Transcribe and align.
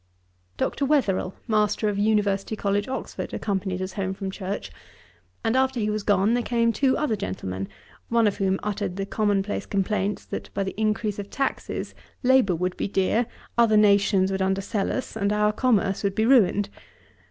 Dr. 0.57 0.83
Wetherell, 0.87 1.35
Master 1.47 1.87
of 1.87 1.99
University 1.99 2.55
College, 2.55 2.87
Oxford, 2.87 3.35
accompanied 3.35 3.83
us 3.83 3.93
home 3.93 4.15
from 4.15 4.31
church; 4.31 4.71
and 5.43 5.55
after 5.55 5.79
he 5.79 5.91
was 5.91 6.01
gone, 6.01 6.33
there 6.33 6.41
came 6.41 6.73
two 6.73 6.97
other 6.97 7.15
gentlemen, 7.15 7.67
one 8.09 8.25
of 8.25 8.37
whom 8.37 8.59
uttered 8.63 8.95
the 8.95 9.05
common 9.05 9.43
place 9.43 9.67
complaints, 9.67 10.25
that 10.25 10.51
by 10.55 10.63
the 10.63 10.73
increase 10.75 11.19
of 11.19 11.29
taxes, 11.29 11.93
labour 12.23 12.55
would 12.55 12.75
be 12.77 12.87
dear, 12.87 13.27
other 13.59 13.77
nations 13.77 14.31
would 14.31 14.41
undersell 14.41 14.91
us, 14.91 15.15
and 15.15 15.31
our 15.31 15.53
commerce 15.53 16.01
would 16.03 16.15
be 16.15 16.25
ruined. 16.25 16.69